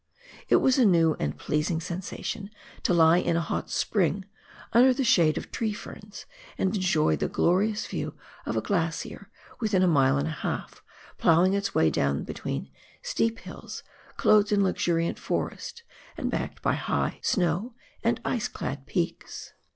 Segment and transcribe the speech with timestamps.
[0.49, 2.49] It was a new and pleasing sensa tion
[2.81, 4.25] to lie in a hot spring,
[4.73, 6.25] under the shade of tree ferns,
[6.57, 8.15] and enjoy the glorious view
[8.47, 9.29] of a glacier
[9.59, 10.83] within a mile and a half
[11.19, 12.71] ploughing its way down between
[13.03, 13.83] steep hills
[14.17, 15.83] clothed in luxuriant forest,
[16.17, 19.53] and backed by high snow and ice clad peaks.